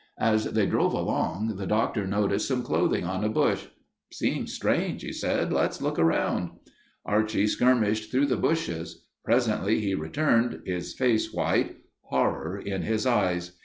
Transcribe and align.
As 0.17 0.45
they 0.45 0.65
drove 0.65 0.93
along, 0.93 1.57
the 1.57 1.67
Doctor 1.67 2.07
noticed 2.07 2.47
some 2.47 2.63
clothing 2.63 3.05
on 3.05 3.23
a 3.23 3.29
bush. 3.29 3.67
"Seems 4.11 4.51
strange," 4.51 5.03
he 5.03 5.11
said. 5.11 5.53
"Let's 5.53 5.79
look 5.79 5.99
around." 5.99 6.57
Archie 7.05 7.45
skirmished 7.45 8.09
through 8.09 8.25
the 8.25 8.35
bushes. 8.35 9.05
Presently 9.23 9.79
he 9.79 9.93
returned, 9.93 10.63
his 10.65 10.95
face 10.95 11.31
white, 11.31 11.75
horror 12.05 12.57
in 12.57 12.81
his 12.81 13.05
eyes. 13.05 13.59